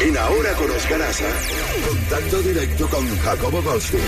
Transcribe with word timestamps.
en 0.00 0.16
Ahora 0.16 0.54
con 0.54 0.70
Oscar 0.70 1.02
Aza, 1.02 1.28
contacto 1.86 2.40
directo 2.40 2.88
con 2.88 3.18
Jacobo 3.18 3.62
Goldstein. 3.62 4.02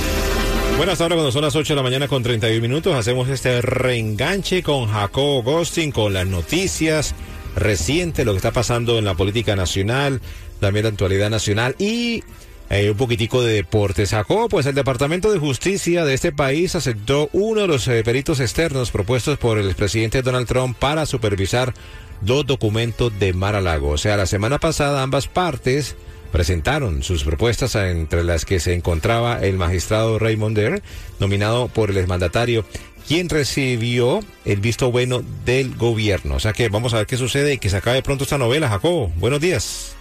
Buenas 0.79 0.99
tardes, 0.99 1.17
cuando 1.17 1.33
son 1.33 1.43
las 1.43 1.55
8 1.55 1.75
de 1.75 1.77
la 1.77 1.83
mañana 1.83 2.09
con 2.09 2.23
31 2.23 2.63
minutos, 2.63 2.95
hacemos 2.95 3.29
este 3.29 3.61
reenganche 3.61 4.63
con 4.63 4.87
Jacobo 4.87 5.43
Gostin, 5.43 5.93
con 5.93 6.15
las 6.15 6.27
noticias 6.27 7.15
recientes, 7.57 8.25
lo 8.25 8.33
que 8.33 8.39
está 8.39 8.53
pasando 8.53 8.99
en 8.99 9.05
la 9.05 9.15
política 9.15 9.55
nacional, 9.55 10.23
también 10.61 10.85
la 10.85 10.91
actualidad 10.91 11.29
nacional 11.29 11.77
y 11.79 12.25
eh, 12.71 12.91
un 12.91 12.97
poquitico 12.97 13.43
de 13.43 13.53
deportes. 13.53 14.11
Jacobo, 14.11 14.49
pues 14.49 14.65
el 14.65 14.75
Departamento 14.75 15.31
de 15.31 15.39
Justicia 15.39 16.07
de 16.07 16.15
este 16.15 16.33
país 16.33 16.75
aceptó 16.75 17.29
uno 17.35 17.61
de 17.63 17.67
los 17.67 17.87
eh, 17.89 18.03
peritos 18.03 18.41
externos 18.41 18.91
propuestos 18.91 19.37
por 19.37 19.59
el 19.59 19.67
expresidente 19.67 20.23
Donald 20.23 20.47
Trump 20.47 20.79
para 20.79 21.05
supervisar 21.05 21.75
dos 22.25 22.47
documentos 22.47 23.19
de 23.19 23.33
Mar 23.33 23.55
a. 23.55 23.91
O 23.91 23.99
sea, 23.99 24.17
la 24.17 24.27
semana 24.27 24.59
pasada 24.59 25.03
ambas 25.03 25.29
partes 25.29 25.97
presentaron 26.33 27.03
sus 27.03 27.25
propuestas 27.25 27.75
entre 27.75 28.25
las 28.25 28.45
que 28.45 28.59
se 28.59 28.75
encontraba 28.75 29.41
el 29.43 29.57
magistrado 29.57 30.19
Raymond 30.19 30.57
Der, 30.57 30.83
nominado 31.21 31.69
por 31.69 31.91
el 31.91 31.99
exmandatario, 31.99 32.65
quien 33.07 33.29
recibió 33.29 34.21
el 34.45 34.61
visto 34.61 34.91
bueno 34.91 35.23
del 35.45 35.77
gobierno. 35.77 36.37
O 36.37 36.41
sea 36.41 36.53
que 36.53 36.69
vamos 36.69 36.95
a 36.95 36.99
ver 36.99 37.07
qué 37.07 37.17
sucede 37.17 37.55
y 37.55 37.59
que 37.59 37.69
se 37.69 37.77
acabe 37.77 38.03
pronto 38.03 38.25
esta 38.25 38.39
novela, 38.39 38.69
Jacobo. 38.69 39.13
Buenos 39.17 39.41
días. 39.41 39.97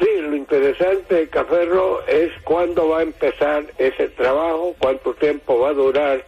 Sí, 0.00 0.08
lo 0.20 0.34
interesante, 0.34 1.28
Caferro, 1.28 2.04
es 2.06 2.32
cuándo 2.44 2.88
va 2.88 3.00
a 3.00 3.02
empezar 3.02 3.64
ese 3.78 4.08
trabajo, 4.08 4.74
cuánto 4.78 5.14
tiempo 5.14 5.60
va 5.60 5.68
a 5.68 5.74
durar, 5.74 6.24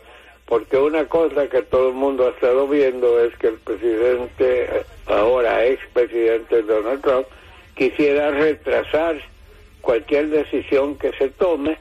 porque 0.46 0.76
una 0.76 1.06
cosa 1.06 1.48
que 1.48 1.62
todo 1.62 1.88
el 1.88 1.94
mundo 1.94 2.26
ha 2.26 2.30
estado 2.30 2.68
viendo 2.68 3.18
es 3.20 3.34
que 3.38 3.48
el 3.48 3.54
presidente, 3.54 4.84
ahora 5.06 5.64
expresidente 5.66 6.62
Donald 6.62 7.02
Trump, 7.02 7.26
quisiera 7.74 8.30
retrasar 8.30 9.16
cualquier 9.80 10.28
decisión 10.28 10.96
que 10.96 11.12
se 11.12 11.28
tome 11.28 11.76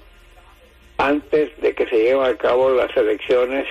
antes 0.98 1.50
de 1.62 1.74
que 1.74 1.86
se 1.88 1.98
lleven 1.98 2.24
a 2.24 2.36
cabo 2.36 2.70
las 2.72 2.96
elecciones 2.96 3.68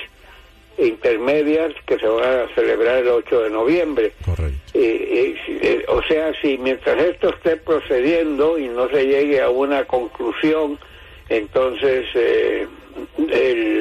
intermedias 0.78 1.72
que 1.86 1.98
se 1.98 2.06
van 2.06 2.40
a 2.40 2.54
celebrar 2.54 2.98
el 2.98 3.08
8 3.08 3.42
de 3.42 3.50
noviembre. 3.50 4.12
Correcto. 4.24 4.78
Y, 4.78 5.36
o 5.88 6.02
sea, 6.04 6.32
si 6.40 6.56
mientras 6.58 6.98
esto 7.02 7.30
esté 7.30 7.56
procediendo 7.56 8.58
y 8.58 8.68
no 8.68 8.88
se 8.88 9.04
llegue 9.04 9.40
a 9.40 9.50
una 9.50 9.84
conclusión, 9.84 10.78
entonces 11.28 12.06
eh, 12.14 12.66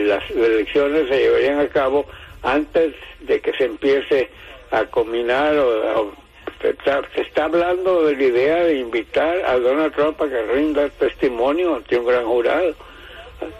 las 0.08 0.30
elecciones 0.32 1.08
se 1.10 1.18
llevarían 1.20 1.60
a 1.60 1.68
cabo 1.70 2.06
antes 2.44 2.94
de 3.22 3.40
que 3.40 3.54
se 3.54 3.66
empiece 3.66 4.30
a 4.72 4.86
combinar 4.86 5.58
o, 5.58 6.14
se 6.62 7.22
está, 7.22 7.46
hablando 7.46 8.06
de 8.06 8.16
la 8.16 8.24
idea 8.24 8.64
de 8.66 8.80
invitar 8.80 9.46
a 9.46 9.58
Donald 9.58 9.94
Trump 9.94 10.22
a 10.22 10.28
que 10.28 10.42
rinda 10.44 10.90
testimonio 10.90 11.76
ante 11.76 11.98
un 11.98 12.06
gran 12.06 12.26
jurado. 12.26 12.76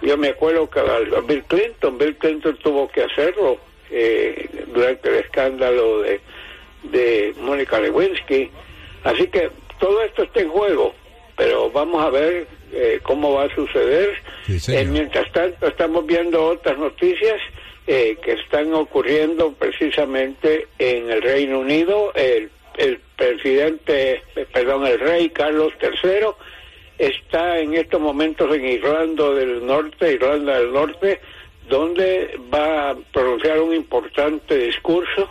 Yo 0.02 0.18
me 0.18 0.30
acuerdo 0.30 0.70
que 0.70 0.80
a 0.80 1.22
Bill 1.22 1.44
Clinton, 1.46 1.98
Bill 1.98 2.18
Clinton 2.18 2.58
tuvo 2.62 2.90
que 2.90 3.04
hacerlo 3.04 3.58
eh, 3.90 4.50
durante 4.74 5.08
el 5.08 5.16
escándalo 5.16 6.02
de, 6.02 6.20
de 6.84 7.34
Mónica 7.40 7.80
Lewinsky. 7.80 8.52
Así 9.04 9.28
que 9.28 9.50
todo 9.80 10.04
esto 10.04 10.24
está 10.24 10.42
en 10.42 10.50
juego, 10.50 10.94
pero 11.38 11.72
vamos 11.72 12.04
a 12.04 12.10
ver 12.10 12.48
eh, 12.74 13.00
cómo 13.04 13.34
va 13.34 13.46
a 13.46 13.56
suceder. 13.56 14.14
Eh, 14.50 14.86
mientras 14.86 15.32
tanto, 15.32 15.68
estamos 15.68 16.06
viendo 16.06 16.44
otras 16.46 16.78
noticias 16.78 17.40
que 18.22 18.34
están 18.44 18.74
ocurriendo 18.74 19.52
precisamente 19.54 20.68
en 20.78 21.10
el 21.10 21.22
Reino 21.24 21.60
Unido. 21.60 22.14
El 22.14 22.52
el 22.80 23.00
presidente, 23.18 24.24
perdón, 24.54 24.88
el 24.88 25.00
rey 25.00 25.30
Carlos 25.30 25.74
III 25.82 26.30
está 26.98 27.60
en 27.60 27.74
estos 27.74 28.00
momentos 28.00 28.56
en 28.56 28.66
Irlanda 28.66 29.32
del 29.32 29.66
Norte, 29.66 30.14
Irlanda 30.14 30.60
del 30.60 30.72
Norte, 30.72 31.20
donde 31.68 32.40
va 32.54 32.92
a 32.92 32.96
pronunciar 33.12 33.60
un 33.60 33.76
importante 33.76 34.58
discurso, 34.58 35.30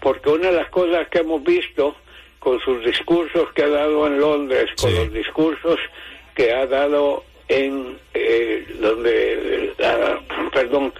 porque 0.00 0.30
una 0.30 0.50
de 0.50 0.56
las 0.56 0.70
cosas 0.70 1.08
que 1.08 1.18
hemos 1.18 1.44
visto 1.44 1.94
con 2.40 2.58
sus 2.60 2.84
discursos 2.84 3.52
que 3.54 3.62
ha 3.62 3.68
dado 3.68 4.08
en 4.08 4.18
Londres, 4.18 4.70
con 4.80 4.92
los 4.92 5.12
discursos 5.12 5.78
que 6.34 6.52
ha 6.52 6.66
dado 6.66 7.22
en 7.46 7.98
eh, 8.14 8.66
donde, 8.80 9.72
perdón, 10.52 10.92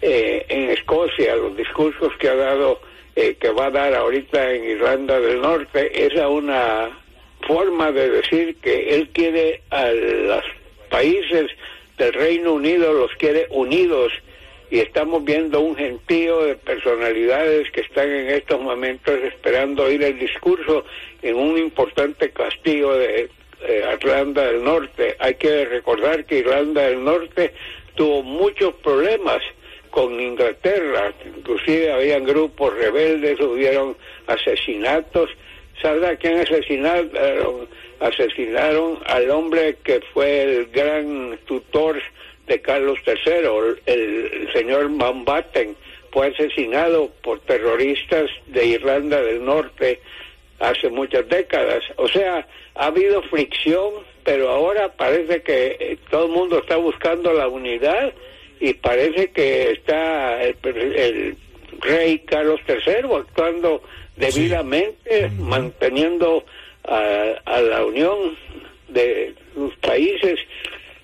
eh, 0.00 0.46
en 0.48 0.70
Escocia, 0.70 1.36
los 1.36 1.56
discursos 1.56 2.12
que 2.18 2.28
ha 2.28 2.36
dado 2.36 2.80
eh, 3.16 3.36
que 3.40 3.50
va 3.50 3.66
a 3.66 3.70
dar 3.70 3.94
ahorita 3.94 4.52
en 4.52 4.64
Irlanda 4.64 5.18
del 5.18 5.40
Norte 5.40 6.06
es 6.06 6.14
una 6.14 6.90
forma 7.46 7.90
de 7.90 8.10
decir 8.10 8.56
que 8.62 8.94
él 8.94 9.08
quiere 9.12 9.62
a 9.70 9.90
los 9.90 10.44
países 10.88 11.50
del 11.96 12.12
Reino 12.12 12.52
Unido, 12.52 12.92
los 12.92 13.10
quiere 13.16 13.46
unidos 13.50 14.12
y 14.70 14.80
estamos 14.80 15.24
viendo 15.24 15.60
un 15.60 15.74
gentío 15.74 16.44
de 16.44 16.54
personalidades 16.56 17.70
que 17.72 17.80
están 17.80 18.08
en 18.08 18.30
estos 18.30 18.60
momentos 18.60 19.18
esperando 19.24 19.84
oír 19.84 20.02
el 20.02 20.18
discurso 20.18 20.84
en 21.22 21.36
un 21.36 21.58
importante 21.58 22.30
castillo 22.30 22.94
de 22.98 23.30
eh, 23.62 23.96
Irlanda 24.00 24.46
del 24.46 24.62
Norte. 24.62 25.16
Hay 25.18 25.34
que 25.34 25.64
recordar 25.64 26.24
que 26.24 26.38
Irlanda 26.38 26.82
del 26.82 27.02
Norte 27.02 27.52
tuvo 27.94 28.22
muchos 28.22 28.74
problemas 28.74 29.42
con 29.90 30.20
Inglaterra, 30.20 31.12
inclusive 31.24 31.92
habían 31.92 32.24
grupos 32.24 32.74
rebeldes, 32.74 33.40
hubieron 33.40 33.96
asesinatos. 34.26 35.30
¿Sabe 35.80 36.16
quién 36.18 36.38
asesinaron? 36.38 37.68
Asesinaron 38.00 38.98
al 39.06 39.30
hombre 39.30 39.76
que 39.82 40.00
fue 40.12 40.42
el 40.42 40.66
gran 40.66 41.38
tutor 41.46 42.00
de 42.46 42.60
Carlos 42.60 42.98
III, 43.06 43.80
el, 43.86 44.52
señor 44.52 44.88
Mountbatten, 44.88 45.76
fue 46.10 46.28
asesinado 46.28 47.10
por 47.22 47.40
terroristas 47.40 48.30
de 48.46 48.66
Irlanda 48.66 49.22
del 49.22 49.44
Norte 49.44 50.00
hace 50.58 50.88
muchas 50.88 51.28
décadas. 51.28 51.84
O 51.96 52.08
sea, 52.08 52.46
ha 52.74 52.86
habido 52.86 53.22
fricción, 53.22 53.94
pero 54.24 54.48
ahora 54.48 54.92
parece 54.96 55.42
que 55.42 55.76
eh, 55.78 55.98
todo 56.10 56.26
el 56.26 56.32
mundo 56.32 56.58
está 56.58 56.76
buscando 56.76 57.32
la 57.32 57.48
unidad 57.48 58.12
y 58.60 58.74
parece 58.74 59.30
que 59.30 59.72
está 59.72 60.42
el, 60.42 61.36
rey 61.80 62.18
Carlos 62.20 62.60
III 62.68 63.14
actuando 63.16 63.82
debidamente, 64.16 65.30
manteniendo 65.38 66.44
a, 66.84 67.60
la 67.60 67.84
unión 67.84 68.36
de 68.88 69.34
los 69.54 69.74
países 69.76 70.40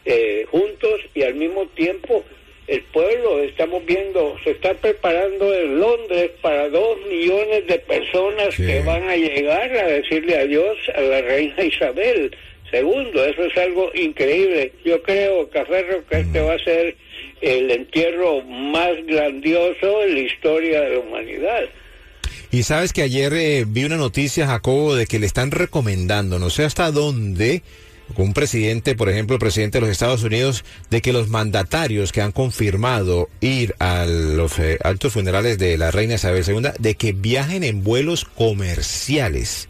eh, 0.05 0.47
juntos 0.51 1.01
y 1.15 1.23
al 1.23 1.35
mismo 1.35 1.67
tiempo 1.69 2.25
el 2.67 2.81
pueblo, 2.85 3.41
estamos 3.41 3.85
viendo, 3.85 4.39
se 4.43 4.53
está 4.53 4.73
preparando 4.75 5.53
en 5.53 5.81
Londres 5.81 6.31
para 6.41 6.71
dos 6.71 6.99
millones 7.07 7.67
de 7.67 7.79
personas 7.81 8.57
que 8.57 8.81
van 8.81 9.07
a 9.07 9.17
llegar 9.17 9.71
a 9.77 9.87
decirle 9.87 10.39
adiós 10.39 10.79
a 10.95 11.01
la 11.03 11.21
reina 11.21 11.63
Isabel 11.63 12.35
II. 12.73 13.11
Eso 13.15 13.45
es 13.45 13.57
algo 13.59 13.91
increíble. 13.95 14.73
Yo 14.83 15.03
creo, 15.03 15.49
Caferro, 15.51 16.07
que 16.07 16.21
este 16.21 16.41
va 16.41 16.55
a 16.55 16.59
ser 16.59 16.97
el 17.45 17.71
entierro 17.71 18.43
más 18.43 18.93
grandioso 19.07 20.03
en 20.03 20.15
la 20.15 20.21
historia 20.21 20.81
de 20.81 20.95
la 20.95 21.01
humanidad. 21.01 21.65
Y 22.51 22.63
sabes 22.63 22.93
que 22.93 23.03
ayer 23.03 23.33
eh, 23.35 23.65
vi 23.67 23.85
una 23.85 23.97
noticia, 23.97 24.47
Jacobo, 24.47 24.95
de 24.95 25.07
que 25.07 25.19
le 25.19 25.27
están 25.27 25.51
recomendando, 25.51 26.39
no 26.39 26.51
sé 26.51 26.65
hasta 26.65 26.91
dónde, 26.91 27.63
un 28.17 28.33
presidente, 28.33 28.95
por 28.95 29.09
ejemplo, 29.09 29.39
presidente 29.39 29.79
de 29.79 29.83
los 29.83 29.91
Estados 29.91 30.23
Unidos, 30.23 30.65
de 30.89 31.03
que 31.03 31.13
los 31.13 31.29
mandatarios 31.29 32.13
que 32.13 32.23
han 32.23 32.33
confirmado 32.33 33.29
ir 33.41 33.75
a 33.79 34.07
los 34.07 34.59
eh, 34.59 34.79
altos 34.83 35.13
funerales 35.13 35.59
de 35.59 35.77
la 35.77 35.91
reina 35.91 36.15
Isabel 36.15 36.45
II, 36.47 36.71
de 36.79 36.95
que 36.95 37.13
viajen 37.13 37.65
en 37.65 37.83
vuelos 37.83 38.25
comerciales 38.25 39.69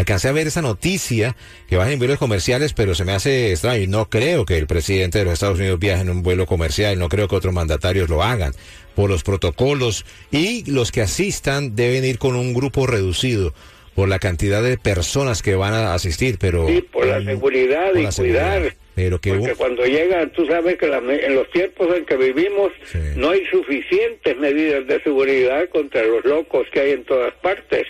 alcancé 0.00 0.28
a 0.28 0.32
ver 0.32 0.46
esa 0.46 0.62
noticia 0.62 1.36
que 1.68 1.76
va 1.76 1.90
en 1.90 1.98
vuelos 1.98 2.18
comerciales, 2.18 2.72
pero 2.72 2.94
se 2.94 3.04
me 3.04 3.12
hace 3.12 3.52
extraño. 3.52 3.82
Y 3.82 3.86
no 3.86 4.08
creo 4.10 4.44
que 4.44 4.58
el 4.58 4.66
presidente 4.66 5.18
de 5.18 5.24
los 5.24 5.34
Estados 5.34 5.58
Unidos 5.58 5.78
viaje 5.78 6.02
en 6.02 6.10
un 6.10 6.22
vuelo 6.22 6.46
comercial, 6.46 6.98
no 6.98 7.08
creo 7.08 7.28
que 7.28 7.36
otros 7.36 7.54
mandatarios 7.54 8.08
lo 8.08 8.22
hagan 8.22 8.52
por 8.94 9.08
los 9.08 9.22
protocolos 9.22 10.04
y 10.30 10.70
los 10.70 10.92
que 10.92 11.02
asistan 11.02 11.76
deben 11.76 12.04
ir 12.04 12.18
con 12.18 12.36
un 12.36 12.52
grupo 12.52 12.86
reducido 12.86 13.54
por 13.94 14.08
la 14.08 14.18
cantidad 14.18 14.62
de 14.62 14.78
personas 14.78 15.42
que 15.42 15.54
van 15.54 15.74
a 15.74 15.94
asistir, 15.94 16.38
pero... 16.38 16.66
Sí, 16.68 16.80
por 16.80 17.06
la 17.06 17.20
mm, 17.20 17.26
seguridad 17.26 17.90
por 17.90 18.00
y 18.00 18.02
la 18.02 18.12
seguridad. 18.12 18.58
cuidar. 18.58 18.74
Pero 18.94 19.20
que 19.20 19.32
Porque 19.34 19.54
cuando 19.54 19.84
llegan, 19.86 20.30
tú 20.32 20.46
sabes 20.46 20.76
que 20.76 20.86
la 20.86 20.98
en 20.98 21.34
los 21.34 21.50
tiempos 21.50 21.96
en 21.96 22.04
que 22.04 22.16
vivimos 22.16 22.72
Sí. 22.90 22.98
no 23.16 23.30
hay 23.30 23.46
suficientes 23.46 24.36
medidas 24.36 24.86
de 24.86 25.02
seguridad 25.02 25.68
contra 25.70 26.02
los 26.02 26.24
locos 26.24 26.66
que 26.72 26.80
hay 26.80 26.90
en 26.92 27.04
todas 27.04 27.32
partes, 27.34 27.86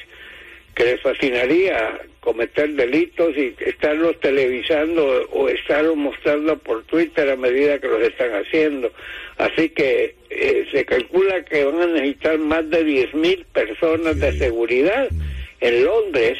que 0.80 0.86
les 0.86 1.00
fascinaría 1.02 2.00
cometer 2.20 2.70
delitos 2.70 3.36
y 3.36 3.54
estarlos 3.66 4.18
televisando 4.20 5.28
o 5.30 5.48
estarlos 5.50 5.94
mostrando 5.94 6.56
por 6.58 6.84
Twitter 6.84 7.28
a 7.28 7.36
medida 7.36 7.78
que 7.78 7.88
los 7.88 8.00
están 8.02 8.30
haciendo. 8.32 8.90
Así 9.36 9.68
que 9.68 10.14
eh, 10.30 10.66
se 10.72 10.86
calcula 10.86 11.44
que 11.44 11.64
van 11.64 11.82
a 11.82 11.86
necesitar 11.86 12.38
más 12.38 12.70
de 12.70 12.86
10.000 12.86 13.44
personas 13.52 14.18
de 14.20 14.38
seguridad 14.38 15.08
en 15.60 15.84
Londres. 15.84 16.38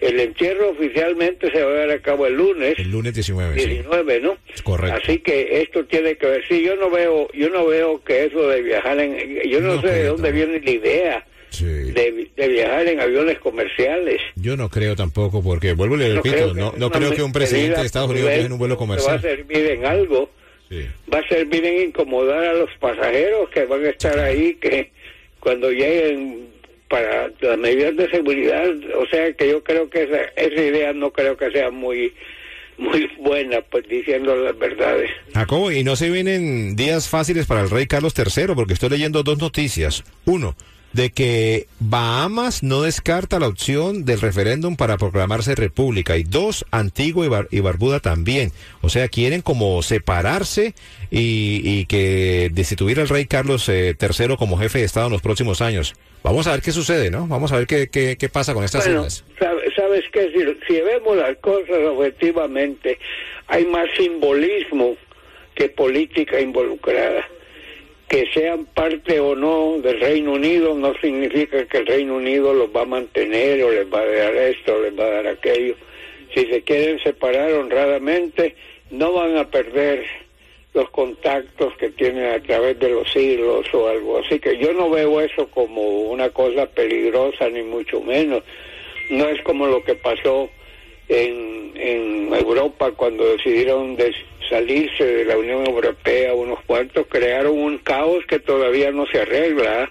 El 0.00 0.20
entierro 0.20 0.70
oficialmente 0.70 1.50
se 1.50 1.62
va 1.62 1.68
a 1.68 1.72
llevar 1.74 1.90
a 1.90 2.00
cabo 2.00 2.26
el 2.26 2.34
lunes. 2.34 2.78
el 2.78 2.90
lunes 2.90 3.12
19, 3.12 3.60
sí. 3.60 3.68
19, 3.68 4.20
¿no? 4.20 4.38
Correcto. 4.62 5.00
Así 5.02 5.18
que 5.18 5.60
esto 5.60 5.84
tiene 5.84 6.16
que 6.16 6.26
ver. 6.26 6.44
Sí, 6.48 6.62
yo 6.62 6.76
no 6.76 6.88
veo, 6.88 7.28
yo 7.34 7.50
no 7.50 7.66
veo 7.66 8.02
que 8.02 8.24
eso 8.24 8.48
de 8.48 8.62
viajar 8.62 8.98
en, 9.00 9.42
yo 9.50 9.60
no, 9.60 9.74
No 9.74 9.80
sé 9.82 9.88
de 9.88 10.04
dónde 10.04 10.32
viene 10.32 10.60
la 10.60 10.70
idea 10.70 11.26
Sí. 11.50 11.64
de, 11.64 12.28
de 12.36 12.48
viajar 12.48 12.86
en 12.86 13.00
aviones 13.00 13.38
comerciales. 13.38 14.20
Yo 14.34 14.56
no 14.56 14.68
creo 14.68 14.94
tampoco, 14.96 15.42
porque 15.42 15.72
vuelvo 15.72 15.96
y 15.96 16.00
le 16.00 16.08
No 16.10 16.14
repito, 16.16 16.36
creo 16.36 16.54
no, 16.54 16.72
que 16.72 16.78
no 16.78 16.90
creo 16.90 17.10
que 17.14 17.22
un 17.22 17.32
presidente 17.32 17.80
de 17.80 17.86
Estados 17.86 18.10
Unidos 18.10 18.28
viaje 18.30 18.46
en 18.46 18.52
un 18.52 18.58
vuelo 18.58 18.76
prudente 18.76 19.04
Va 19.06 19.14
a 19.14 19.16
comercial. 19.18 19.36
servir 19.38 19.66
en 19.70 19.84
algo. 19.86 20.30
Sí. 20.68 20.84
Va 21.12 21.20
a 21.20 21.28
servir 21.28 21.64
en 21.64 21.88
incomodar 21.88 22.44
a 22.44 22.52
los 22.54 22.70
pasajeros 22.80 23.48
que 23.50 23.64
van 23.64 23.84
a 23.84 23.88
estar 23.90 24.18
ahí, 24.18 24.54
que 24.54 24.90
cuando 25.40 25.70
lleguen 25.70 26.48
para 26.88 27.30
las 27.40 27.58
medidas 27.58 27.96
de 27.96 28.08
seguridad, 28.10 28.64
o 29.00 29.06
sea 29.06 29.32
que 29.32 29.48
yo 29.48 29.62
creo 29.64 29.88
que 29.90 30.02
esa, 30.04 30.22
esa 30.36 30.60
idea 30.62 30.92
no 30.92 31.12
creo 31.12 31.36
que 31.36 31.50
sea 31.50 31.70
muy 31.70 32.12
muy 32.78 33.08
buena, 33.18 33.62
pues 33.62 33.88
diciendo 33.88 34.36
las 34.36 34.58
verdades. 34.58 35.10
Jacobo, 35.32 35.72
y 35.72 35.82
no 35.82 35.96
se 35.96 36.10
vienen 36.10 36.76
días 36.76 37.08
fáciles 37.08 37.46
para 37.46 37.62
el 37.62 37.70
rey 37.70 37.86
Carlos 37.86 38.12
III, 38.16 38.54
porque 38.54 38.74
estoy 38.74 38.90
leyendo 38.90 39.22
dos 39.22 39.38
noticias. 39.38 40.04
Uno, 40.26 40.54
de 40.96 41.10
que 41.10 41.66
Bahamas 41.78 42.62
no 42.62 42.82
descarta 42.82 43.38
la 43.38 43.48
opción 43.48 44.04
del 44.04 44.20
referéndum 44.20 44.76
para 44.76 44.96
proclamarse 44.96 45.54
república. 45.54 46.16
Y 46.16 46.22
dos, 46.24 46.64
Antigua 46.70 47.26
y, 47.26 47.28
Bar- 47.28 47.48
y 47.50 47.60
Barbuda 47.60 48.00
también. 48.00 48.50
O 48.80 48.88
sea, 48.88 49.08
quieren 49.08 49.42
como 49.42 49.82
separarse 49.82 50.74
y, 51.10 51.60
y 51.62 51.84
que 51.86 52.50
destituir 52.52 52.98
al 52.98 53.08
rey 53.08 53.26
Carlos 53.26 53.68
eh, 53.68 53.94
III 54.00 54.36
como 54.36 54.56
jefe 54.58 54.78
de 54.78 54.84
Estado 54.86 55.06
en 55.06 55.12
los 55.12 55.22
próximos 55.22 55.60
años. 55.60 55.94
Vamos 56.22 56.46
a 56.46 56.52
ver 56.52 56.62
qué 56.62 56.72
sucede, 56.72 57.10
¿no? 57.10 57.26
Vamos 57.28 57.52
a 57.52 57.58
ver 57.58 57.66
qué, 57.66 57.88
qué, 57.88 58.16
qué 58.18 58.28
pasa 58.28 58.54
con 58.54 58.64
estas 58.64 58.84
Bueno, 58.84 59.02
islas. 59.06 59.24
sabes 59.76 60.04
que 60.12 60.32
si, 60.32 60.66
si 60.74 60.80
vemos 60.80 61.16
las 61.16 61.36
cosas 61.36 61.78
objetivamente, 61.88 62.98
hay 63.48 63.64
más 63.66 63.86
simbolismo 63.96 64.96
que 65.54 65.68
política 65.68 66.40
involucrada. 66.40 67.24
Que 68.08 68.26
sean 68.32 68.66
parte 68.66 69.18
o 69.18 69.34
no 69.34 69.78
del 69.80 70.00
Reino 70.00 70.32
Unido 70.32 70.74
no 70.74 70.94
significa 71.00 71.66
que 71.66 71.78
el 71.78 71.86
Reino 71.86 72.16
Unido 72.16 72.54
los 72.54 72.68
va 72.74 72.82
a 72.82 72.86
mantener 72.86 73.62
o 73.64 73.70
les 73.70 73.92
va 73.92 74.00
a 74.00 74.06
dar 74.06 74.36
esto 74.36 74.74
o 74.74 74.82
les 74.82 74.98
va 74.98 75.04
a 75.04 75.10
dar 75.10 75.26
aquello. 75.26 75.74
Si 76.34 76.46
se 76.46 76.62
quieren 76.62 77.00
separar 77.00 77.52
honradamente, 77.52 78.54
no 78.90 79.12
van 79.12 79.36
a 79.36 79.50
perder 79.50 80.04
los 80.76 80.90
contactos 80.90 81.74
que 81.78 81.88
tienen 81.88 82.26
a 82.34 82.42
través 82.42 82.78
de 82.78 82.90
los 82.90 83.10
siglos 83.10 83.66
o 83.72 83.88
algo. 83.88 84.18
Así 84.18 84.38
que 84.38 84.58
yo 84.58 84.72
no 84.74 84.90
veo 84.90 85.20
eso 85.20 85.48
como 85.48 85.82
una 86.10 86.28
cosa 86.28 86.66
peligrosa, 86.66 87.48
ni 87.48 87.62
mucho 87.62 88.00
menos. 88.02 88.42
No 89.10 89.26
es 89.28 89.40
como 89.42 89.66
lo 89.66 89.82
que 89.82 89.94
pasó 89.94 90.50
en, 91.08 91.72
en 91.76 92.34
Europa 92.34 92.90
cuando 92.92 93.24
decidieron 93.36 93.96
des- 93.96 94.14
salirse 94.48 95.04
de 95.04 95.24
la 95.24 95.36
Unión 95.36 95.66
Europea, 95.66 96.34
unos 96.34 96.60
cuantos 96.64 97.06
crearon 97.08 97.58
un 97.58 97.78
caos 97.78 98.24
que 98.26 98.38
todavía 98.38 98.90
no 98.92 99.06
se 99.06 99.20
arregla. 99.20 99.90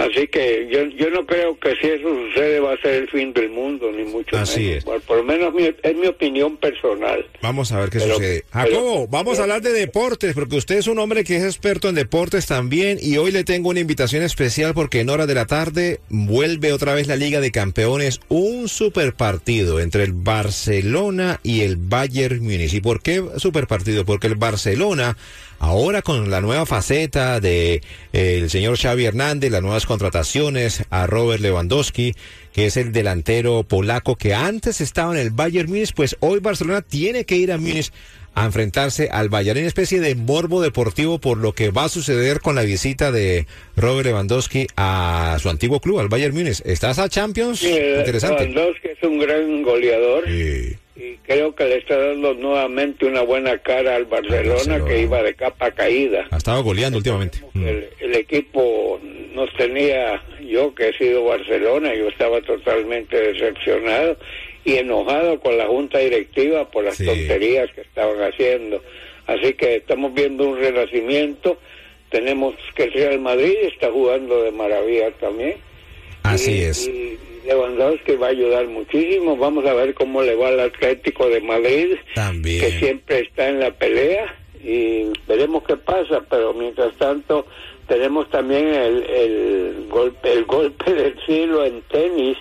Así 0.00 0.26
que 0.28 0.66
yo, 0.72 0.84
yo 0.96 1.10
no 1.10 1.26
creo 1.26 1.58
que 1.60 1.76
si 1.76 1.86
eso 1.88 2.08
sucede 2.08 2.58
va 2.58 2.72
a 2.72 2.76
ser 2.78 2.94
el 3.02 3.08
fin 3.10 3.32
del 3.34 3.50
mundo, 3.50 3.92
ni 3.92 4.04
mucho 4.04 4.36
Así 4.36 4.60
menos. 4.60 4.76
es. 4.78 4.84
Por, 4.84 5.00
por 5.02 5.16
lo 5.18 5.24
menos 5.24 5.52
mi- 5.52 5.70
es 5.82 5.96
mi 5.96 6.06
opinión 6.06 6.56
personal. 6.56 7.26
Vamos 7.42 7.70
a 7.70 7.80
ver 7.80 7.90
qué 7.90 7.98
Pero- 7.98 8.14
sucede. 8.14 8.44
pero- 8.50 8.64
Jacobo, 8.76 9.08
vamos 9.08 9.38
a 9.38 9.42
hablar 9.42 9.60
de 9.60 9.72
deportes, 9.72 10.32
porque 10.34 10.56
usted 10.56 10.76
es 10.78 10.86
un 10.86 10.98
hombre 10.98 11.22
que 11.22 11.36
es 11.36 11.44
experto 11.44 11.88
en 11.90 11.94
deportes 11.94 12.46
también, 12.46 12.98
y 13.00 13.18
hoy 13.18 13.30
le 13.30 13.44
tengo 13.44 13.68
una 13.68 13.80
invitación 13.80 14.22
especial 14.22 14.72
porque 14.74 15.00
en 15.00 15.10
hora 15.10 15.26
de 15.26 15.34
la 15.34 15.44
tarde 15.46 16.00
vuelve 16.08 16.72
otra 16.72 16.94
vez 16.94 17.06
la 17.06 17.16
Liga 17.16 17.40
de 17.40 17.50
Campeones, 17.50 18.20
un 18.28 18.68
super 18.68 19.12
partido 19.14 19.80
entre 19.80 20.04
el 20.04 20.12
Barcelona 20.14 21.40
y 21.42 21.60
el 21.60 21.76
Bayern 21.76 22.42
Múnich. 22.42 22.72
¿Y 22.74 22.80
por 22.80 23.02
qué 23.02 23.22
super 23.36 23.66
partido? 23.66 24.04
Porque 24.04 24.26
el 24.28 24.36
Barcelona, 24.36 25.16
ahora 25.60 26.02
con 26.02 26.30
la 26.30 26.40
nueva 26.40 26.66
faceta 26.66 27.38
de 27.38 27.74
eh, 28.12 28.38
el 28.42 28.50
señor 28.50 28.76
Xavi 28.76 29.04
Hernández, 29.04 29.52
las 29.52 29.62
nuevas 29.62 29.86
contrataciones 29.86 30.82
a 30.90 31.06
Robert 31.06 31.40
Lewandowski, 31.40 32.14
que 32.52 32.66
es 32.66 32.76
el 32.76 32.90
delantero 32.90 33.62
polaco 33.62 34.16
que 34.16 34.34
antes 34.34 34.80
estaba 34.80 35.12
en 35.12 35.20
el 35.20 35.30
Bayern 35.30 35.68
Múnich, 35.68 35.94
pues 35.94 36.16
hoy 36.20 36.40
Barcelona 36.40 36.82
tiene 36.82 37.24
que 37.24 37.36
ir 37.36 37.52
a 37.52 37.58
Múnich 37.58 37.92
a 38.34 38.46
enfrentarse 38.46 39.08
al 39.10 39.28
Bayern, 39.28 39.58
una 39.58 39.68
especie 39.68 40.00
de 40.00 40.14
morbo 40.14 40.62
deportivo 40.62 41.18
por 41.18 41.36
lo 41.36 41.52
que 41.52 41.70
va 41.70 41.84
a 41.84 41.88
suceder 41.88 42.40
con 42.40 42.54
la 42.54 42.62
visita 42.62 43.12
de 43.12 43.46
Robert 43.76 44.06
Lewandowski 44.06 44.66
a 44.76 45.36
su 45.40 45.50
antiguo 45.50 45.80
club, 45.80 45.98
al 45.98 46.08
Bayern 46.08 46.34
Múnich. 46.34 46.62
¿Estás 46.64 46.98
a 46.98 47.08
Champions? 47.08 47.58
Sí, 47.58 47.68
Interesante. 47.98 48.46
Lewandowski 48.46 48.88
es 48.88 49.02
un 49.02 49.18
gran 49.18 49.62
goleador 49.62 50.24
Sí. 50.26 50.76
Creo 51.30 51.54
que 51.54 51.64
le 51.64 51.76
está 51.76 51.96
dando 51.96 52.34
nuevamente 52.34 53.06
una 53.06 53.22
buena 53.22 53.56
cara 53.58 53.94
al 53.94 54.06
Barcelona, 54.06 54.52
Barcelona. 54.54 54.84
que 54.84 55.00
iba 55.00 55.22
de 55.22 55.34
capa 55.34 55.70
caída. 55.70 56.26
Ha 56.32 56.38
estado 56.38 56.64
goleando 56.64 56.98
últimamente. 56.98 57.38
El, 57.54 57.88
el 58.00 58.14
equipo 58.16 58.98
nos 59.32 59.48
tenía, 59.56 60.20
yo 60.44 60.74
que 60.74 60.88
he 60.88 60.98
sido 60.98 61.22
Barcelona, 61.24 61.94
yo 61.94 62.08
estaba 62.08 62.40
totalmente 62.40 63.16
decepcionado 63.16 64.16
y 64.64 64.74
enojado 64.78 65.38
con 65.38 65.56
la 65.56 65.66
junta 65.68 65.98
directiva 65.98 66.68
por 66.68 66.82
las 66.82 66.96
Sí. 66.96 67.06
tonterías 67.06 67.70
que 67.74 67.82
estaban 67.82 68.20
haciendo. 68.22 68.82
Así 69.28 69.52
que 69.54 69.76
estamos 69.76 70.12
viendo 70.12 70.48
un 70.48 70.58
renacimiento. 70.58 71.58
Tenemos 72.10 72.56
que 72.74 72.84
el 72.84 72.92
Real 72.92 73.20
Madrid 73.20 73.54
está 73.62 73.88
jugando 73.92 74.42
de 74.42 74.50
maravilla 74.50 75.12
también. 75.12 75.54
Así 76.24 76.50
Y- 76.58 76.62
es. 76.62 76.88
Y 76.88 77.16
Lewandowski 77.54 78.16
va 78.16 78.28
a 78.28 78.30
ayudar 78.30 78.66
muchísimo. 78.68 79.36
Vamos 79.36 79.66
a 79.66 79.74
ver 79.74 79.92
cómo 79.94 80.22
le 80.22 80.34
va 80.36 80.48
al 80.48 80.60
Atlético 80.60 81.28
de 81.28 81.40
Madrid, 81.40 81.96
que 82.42 82.78
siempre 82.78 83.20
está 83.20 83.48
en 83.48 83.60
la 83.60 83.70
pelea. 83.72 84.32
Y 84.62 85.06
veremos 85.26 85.64
qué 85.64 85.76
pasa. 85.76 86.22
Pero 86.30 86.54
mientras 86.54 86.94
tanto, 86.96 87.46
tenemos 87.88 88.30
también 88.30 88.66
el, 88.68 89.02
el 89.04 89.86
golpe, 89.90 90.32
el 90.32 90.44
golpe 90.44 90.92
del 90.94 91.16
siglo 91.26 91.64
en 91.64 91.82
tenis. 91.82 92.36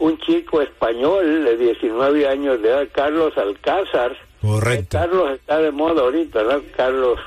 Un 0.00 0.16
chico 0.18 0.62
español 0.62 1.44
de 1.44 1.56
19 1.56 2.26
años 2.28 2.62
de 2.62 2.68
edad, 2.68 2.88
Carlos 2.92 3.36
Alcázar. 3.36 4.16
Correcto. 4.40 4.96
Carlos 4.98 5.32
está 5.32 5.60
de 5.60 5.72
moda 5.72 6.02
ahorita, 6.02 6.42
¿no? 6.44 6.62
Carlos. 6.76 7.18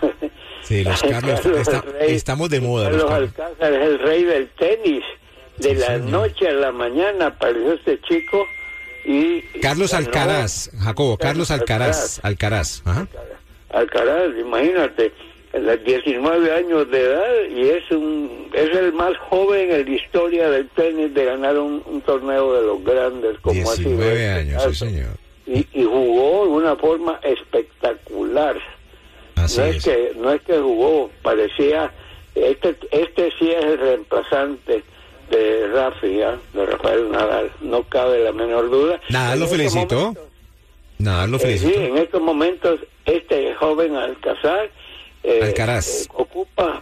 Sí, 0.64 0.82
los 0.84 1.02
Carlos, 1.10 1.46
está- 1.46 1.84
el 1.86 1.94
rey. 1.94 2.16
estamos 2.16 2.50
de 2.50 2.62
moda, 2.62 2.90
los 2.90 3.04
Carlos 3.04 3.32
Carlos. 3.36 3.58
Alcázar 3.60 3.74
es 3.74 3.88
el 3.90 4.00
rey 4.00 4.24
del 4.24 4.48
tenis. 4.52 5.04
De 5.58 5.76
la 5.76 5.98
noche 5.98 6.48
a 6.48 6.54
la 6.54 6.72
mañana 6.72 7.28
apareció 7.28 7.74
este 7.74 8.00
chico 8.02 8.46
y... 9.06 9.42
Carlos 9.62 9.94
Alcaraz, 9.94 10.72
Jacobo, 10.80 11.18
Carlos 11.18 11.52
Alcaraz, 11.52 12.20
Alcaraz. 12.24 12.84
Alcaraz, 13.70 14.30
imagínate, 14.40 15.12
a 15.54 15.58
los 15.60 15.84
19 15.84 16.54
años 16.54 16.90
de 16.92 17.02
edad 17.02 17.34
y 17.50 17.70
es 17.70 17.92
un 17.92 18.50
es 18.54 18.76
el 18.76 18.94
más 18.94 19.18
joven 19.18 19.72
en 19.72 19.86
la 19.86 19.92
historia 19.92 20.50
del 20.50 20.68
tenis 20.70 21.14
de 21.14 21.26
ganar 21.26 21.58
un, 21.58 21.84
un 21.86 22.02
torneo 22.02 22.54
de 22.54 22.68
los 22.68 22.84
grandes 22.84 23.38
como 23.40 23.70
ha 23.70 23.76
sido 23.76 23.90
19 23.90 24.14
este 24.14 24.30
años, 24.30 24.64
sí 24.64 24.76
señor. 24.76 25.18
y, 25.46 25.68
y 25.74 25.84
jugó 25.84 26.46
de 26.46 26.52
una 26.52 26.76
forma 26.76 27.20
espectacular. 27.24 28.58
Así 29.36 29.60
no 29.60 29.66
es. 29.66 29.76
es 29.76 29.84
que 29.84 30.14
no 30.18 30.32
es 30.32 30.42
que 30.42 30.58
jugó, 30.58 31.12
parecía 31.22 31.92
este 32.36 32.76
este 32.92 33.32
sí 33.38 33.52
es 33.52 33.64
el 33.64 33.78
reemplazante 33.78 34.84
de 35.32 35.68
Rafi, 35.68 36.18
¿ya? 36.18 36.38
de 36.54 36.66
Rafael 36.66 37.10
Nadal, 37.12 37.52
no 37.62 37.84
cabe 37.84 38.20
la 38.24 38.32
menor 38.32 38.70
duda. 38.70 39.00
Nadal 39.10 39.40
lo 39.40 39.48
felicitó. 39.48 39.96
momentos- 40.00 40.24
Nada, 41.00 41.26
lo 41.26 41.38
eh, 41.38 41.40
sí, 41.40 41.46
felicito. 41.48 41.82
en 41.82 41.98
estos 41.98 42.22
momentos 42.22 42.80
este 43.06 43.56
joven 43.56 43.96
Alcázar 43.96 44.70
eh, 45.24 45.40
Alcaraz. 45.44 46.06
eh, 46.06 46.08
ocupa 46.14 46.80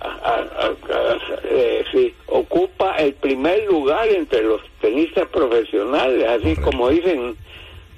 Alcaraz, 0.60 1.22
eh, 1.46 1.86
sí, 1.94 2.14
ocupa 2.28 2.96
el 2.98 3.14
primer 3.14 3.64
lugar 3.66 4.08
entre 4.10 4.44
los 4.44 4.62
tenistas 4.82 5.28
profesionales, 5.30 6.26
así 6.28 6.42
Correcto. 6.56 6.62
como 6.66 6.90
dicen 6.90 7.38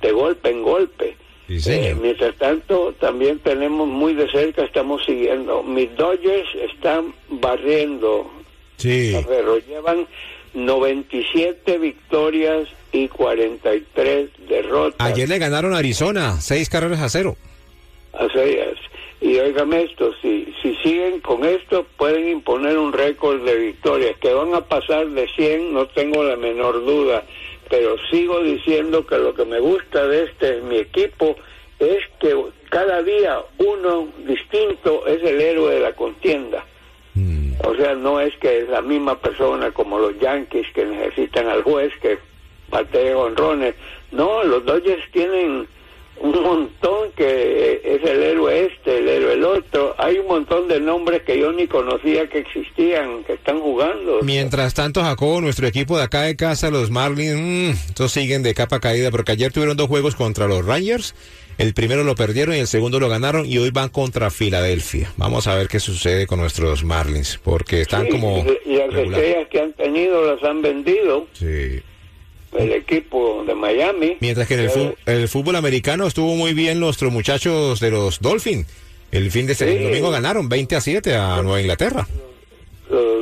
de 0.01 0.11
golpe 0.11 0.49
en 0.51 0.61
golpe. 0.63 1.17
Sí. 1.47 1.71
Eh, 1.73 1.95
mientras 1.99 2.33
tanto, 2.35 2.93
también 2.99 3.39
tenemos 3.39 3.87
muy 3.87 4.13
de 4.13 4.29
cerca, 4.31 4.63
estamos 4.63 5.03
siguiendo. 5.05 5.63
Mis 5.63 5.93
Dodgers 5.97 6.47
están 6.71 7.13
barriendo 7.29 8.31
Sí. 8.81 9.15
pero 9.27 9.57
llevan 9.59 10.07
97 10.53 11.77
victorias 11.77 12.67
y 12.91 13.07
43 13.07 14.29
derrotas. 14.47 15.07
Ayer 15.07 15.29
le 15.29 15.37
ganaron 15.39 15.73
a 15.73 15.77
Arizona, 15.77 16.41
seis 16.41 16.69
carreras 16.69 17.01
a 17.01 17.09
cero. 17.09 17.37
Así 18.13 18.39
es. 18.39 18.77
Y 19.21 19.37
óigame 19.37 19.83
esto, 19.83 20.11
si, 20.19 20.51
si 20.61 20.75
siguen 20.77 21.19
con 21.19 21.45
esto, 21.45 21.85
pueden 21.95 22.27
imponer 22.27 22.77
un 22.77 22.91
récord 22.91 23.45
de 23.45 23.55
victorias, 23.55 24.17
que 24.19 24.33
van 24.33 24.53
a 24.55 24.61
pasar 24.61 25.07
de 25.09 25.27
100, 25.27 25.73
no 25.73 25.85
tengo 25.87 26.23
la 26.23 26.35
menor 26.35 26.83
duda, 26.83 27.23
pero 27.69 27.95
sigo 28.09 28.41
diciendo 28.41 29.05
que 29.05 29.19
lo 29.19 29.35
que 29.35 29.45
me 29.45 29.59
gusta 29.59 30.07
de 30.07 30.23
este, 30.23 30.61
mi 30.61 30.77
equipo, 30.77 31.35
es 31.77 31.99
que 32.19 32.35
cada 32.69 33.03
día 33.03 33.39
uno 33.59 34.07
distinto 34.25 35.05
es 35.05 35.21
el 35.23 35.39
héroe 35.39 35.75
de 35.75 35.79
la 35.81 35.93
contienda. 35.93 36.65
O 37.71 37.75
sea, 37.75 37.95
no 37.95 38.19
es 38.19 38.35
que 38.37 38.59
es 38.59 38.69
la 38.69 38.81
misma 38.81 39.17
persona 39.17 39.71
como 39.71 39.97
los 39.97 40.19
Yankees 40.19 40.67
que 40.73 40.83
necesitan 40.85 41.47
al 41.47 41.63
juez 41.63 41.93
que 42.01 42.17
patee 42.69 43.13
honrones. 43.13 43.75
No, 44.11 44.43
los 44.43 44.65
Dodgers 44.65 45.09
tienen 45.13 45.67
un 46.19 46.43
montón 46.43 47.11
que 47.15 47.81
es 47.81 48.03
el 48.03 48.23
héroe 48.23 48.65
este, 48.65 48.97
el 48.97 49.07
héroe 49.07 49.33
el 49.35 49.45
otro. 49.45 49.95
Hay 49.97 50.19
un 50.19 50.27
montón 50.27 50.67
de 50.67 50.81
nombres 50.81 51.23
que 51.23 51.39
yo 51.39 51.53
ni 51.53 51.65
conocía 51.65 52.27
que 52.27 52.39
existían, 52.39 53.23
que 53.23 53.33
están 53.33 53.61
jugando. 53.61 54.19
Mientras 54.21 54.73
tanto, 54.73 55.01
Jacobo, 55.01 55.39
nuestro 55.39 55.65
equipo 55.65 55.97
de 55.97 56.03
acá 56.03 56.23
de 56.23 56.35
casa, 56.35 56.71
los 56.71 56.91
Marlins, 56.91 57.37
mmm, 57.37 58.07
siguen 58.07 58.43
de 58.43 58.53
capa 58.53 58.81
caída, 58.81 59.11
porque 59.11 59.31
ayer 59.31 59.53
tuvieron 59.53 59.77
dos 59.77 59.87
juegos 59.87 60.15
contra 60.15 60.47
los 60.47 60.65
Rangers. 60.65 61.15
El 61.61 61.75
primero 61.75 62.03
lo 62.03 62.15
perdieron 62.15 62.55
y 62.55 62.59
el 62.59 62.65
segundo 62.67 62.99
lo 62.99 63.07
ganaron 63.07 63.45
y 63.45 63.59
hoy 63.59 63.69
van 63.69 63.89
contra 63.89 64.31
Filadelfia. 64.31 65.13
Vamos 65.17 65.45
a 65.45 65.53
ver 65.55 65.67
qué 65.67 65.79
sucede 65.79 66.25
con 66.25 66.39
nuestros 66.39 66.83
Marlins, 66.83 67.39
porque 67.43 67.81
están 67.81 68.05
Sí, 68.05 68.09
como... 68.09 68.43
y, 68.65 68.77
las 68.77 68.91
estrellas 68.95 69.47
que 69.51 69.59
han 69.61 69.73
tenido 69.73 70.25
las 70.25 70.43
han 70.43 70.63
vendido 70.63 71.27
Sí. 71.33 71.81
el 72.57 72.71
equipo 72.73 73.43
de 73.45 73.53
Miami. 73.53 74.17
Mientras 74.21 74.47
que 74.47 74.55
en 74.55 74.95
el, 75.05 75.27
fútbol 75.27 75.55
americano 75.55 76.07
estuvo 76.07 76.35
muy 76.35 76.55
bien 76.55 76.79
nuestros 76.79 77.11
muchachos 77.13 77.79
de 77.79 77.91
los 77.91 78.19
Dolphins. 78.21 78.65
El 79.11 79.29
fin 79.29 79.45
de 79.45 79.53
semana 79.53 79.77
Sí. 79.77 79.83
domingo 79.83 80.09
ganaron 80.09 80.49
20 80.49 80.75
a 80.75 80.81
7 80.81 81.15
a 81.15 81.43
Nueva 81.43 81.61
Inglaterra. 81.61 82.07
los, 82.89 83.20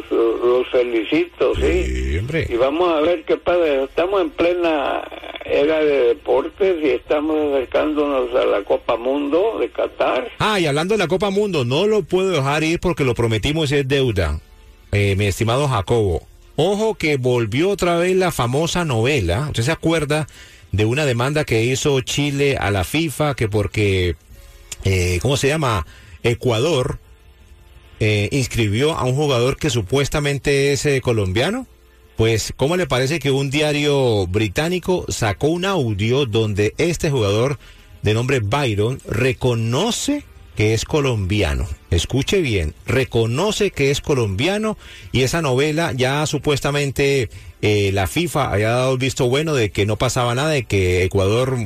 los 0.59 0.69
felicito, 0.69 1.55
sí. 1.55 2.19
Y 2.49 2.55
vamos 2.55 2.91
a 2.91 3.01
ver 3.01 3.23
qué 3.25 3.37
pasa. 3.37 3.83
Estamos 3.83 4.21
en 4.21 4.29
plena 4.31 5.03
era 5.45 5.79
de 5.83 6.07
deportes 6.09 6.77
y 6.83 6.89
estamos 6.89 7.53
acercándonos 7.53 8.33
a 8.35 8.45
la 8.45 8.63
Copa 8.63 8.97
Mundo 8.97 9.57
de 9.59 9.69
Qatar. 9.69 10.29
Ah, 10.39 10.59
y 10.59 10.65
hablando 10.65 10.93
de 10.93 10.99
la 10.99 11.07
Copa 11.07 11.29
Mundo, 11.29 11.65
no 11.65 11.87
lo 11.87 12.03
puedo 12.03 12.29
dejar 12.29 12.63
ir 12.63 12.79
porque 12.79 13.03
lo 13.03 13.15
prometimos 13.15 13.71
y 13.71 13.77
es 13.77 13.87
deuda. 13.87 14.39
Eh, 14.91 15.15
mi 15.15 15.25
estimado 15.25 15.67
Jacobo, 15.67 16.21
ojo 16.55 16.95
que 16.95 17.17
volvió 17.17 17.69
otra 17.69 17.97
vez 17.97 18.15
la 18.15 18.31
famosa 18.31 18.85
novela. 18.85 19.47
¿Usted 19.47 19.63
se 19.63 19.71
acuerda 19.71 20.27
de 20.71 20.85
una 20.85 21.05
demanda 21.05 21.45
que 21.45 21.63
hizo 21.63 21.99
Chile 22.01 22.57
a 22.57 22.69
la 22.69 22.83
FIFA 22.83 23.35
que 23.35 23.49
porque, 23.49 24.15
eh, 24.83 25.19
¿cómo 25.21 25.37
se 25.37 25.47
llama? 25.47 25.85
Ecuador 26.21 26.99
eh, 28.00 28.29
inscribió 28.32 28.94
a 28.94 29.03
un 29.03 29.15
jugador 29.15 29.58
que 29.58 29.70
supuestamente 29.70 30.72
es 30.72 30.86
eh, 30.86 31.01
colombiano? 31.01 31.68
Pues, 32.20 32.53
¿cómo 32.58 32.75
le 32.75 32.86
parece 32.86 33.20
que 33.20 33.32
un 33.32 33.50
diario 33.50 34.27
británico 34.27 35.06
sacó 35.08 35.48
un 35.48 35.63
audio 35.63 36.25
donde 36.25 36.74
este 36.77 37.10
jugador 37.10 37.60
de 38.01 38.13
nombre 38.13 38.41
Byron 38.41 39.00
reconoce 39.08 40.25
que 40.56 40.74
es 40.74 40.84
colombiano? 40.84 41.65
Escuche 41.91 42.41
bien, 42.41 42.74
reconoce 42.86 43.72
que 43.72 43.89
es 43.89 44.01
colombiano 44.01 44.77
y 45.13 45.22
esa 45.22 45.41
novela 45.41 45.94
ya 45.94 46.25
supuestamente 46.25 47.29
eh, 47.62 47.91
la 47.94 48.06
FIFA 48.06 48.51
había 48.51 48.70
dado 48.72 48.94
el 48.94 49.00
visto 49.00 49.29
bueno 49.29 49.53
de 49.53 49.72
que 49.72 49.86
no 49.86 49.96
pasaba 49.96 50.36
nada, 50.36 50.50
de 50.50 50.63
que 50.63 51.03
Ecuador 51.03 51.58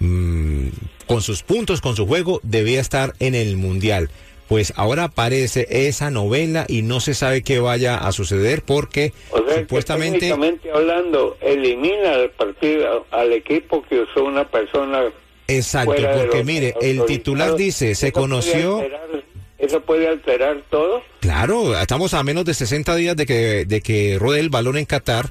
mm, 0.00 0.68
con 1.06 1.22
sus 1.22 1.42
puntos, 1.42 1.80
con 1.80 1.96
su 1.96 2.06
juego, 2.06 2.40
debía 2.42 2.80
estar 2.82 3.14
en 3.18 3.34
el 3.34 3.56
Mundial. 3.56 4.10
Pues 4.52 4.74
ahora 4.76 5.04
aparece 5.04 5.66
esa 5.70 6.10
novela 6.10 6.66
y 6.68 6.82
no 6.82 7.00
se 7.00 7.14
sabe 7.14 7.40
qué 7.40 7.58
vaya 7.58 7.96
a 7.96 8.12
suceder 8.12 8.62
porque 8.62 9.14
O 9.30 9.42
sea, 9.48 9.60
supuestamente... 9.60 10.26
que 10.62 10.70
hablando, 10.70 11.38
elimina 11.40 12.12
al 12.12 12.28
partido, 12.32 13.06
al 13.10 13.32
equipo 13.32 13.82
que 13.88 14.00
usó 14.00 14.24
una 14.24 14.46
persona. 14.46 15.04
Exacto, 15.48 15.92
fuera 15.94 16.14
de 16.16 16.22
porque 16.22 16.44
mire, 16.44 16.74
el 16.82 17.06
titular 17.06 17.56
dice, 17.56 17.94
se 17.94 18.08
¿Eso 18.08 18.12
puede 18.12 18.22
conoció... 18.24 18.80
alterar- 18.80 19.24
¿Eso 19.58 19.80
puede 19.80 20.06
alterar 20.08 20.62
todo? 20.70 21.02
Claro, 21.20 21.74
estamos 21.78 22.12
a 22.12 22.22
menos 22.22 22.44
de 22.44 22.52
60 22.52 22.94
días 22.96 23.16
de 23.16 23.24
que, 23.24 23.64
de 23.64 23.80
que 23.80 24.18
rode 24.20 24.40
el 24.40 24.50
balón 24.50 24.76
en 24.76 24.84
Qatar 24.84 25.30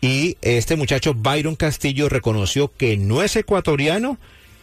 y 0.00 0.36
este 0.42 0.76
muchacho 0.76 1.12
Byron 1.16 1.56
Castillo 1.56 2.08
reconoció 2.08 2.70
que 2.76 2.96
no 2.96 3.22
es 3.24 3.34
ecuatoriano 3.34 4.16